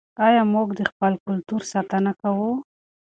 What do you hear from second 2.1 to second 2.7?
کوو؟